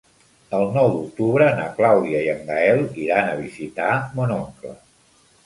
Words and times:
El 0.59 0.63
nou 0.77 0.87
d'octubre 0.95 1.49
na 1.59 1.65
Clàudia 1.75 2.23
i 2.29 2.31
en 2.33 2.41
Gaël 2.49 2.83
iran 3.05 3.31
a 3.35 3.37
visitar 3.43 3.93
mon 4.19 4.35
oncle. 4.41 4.75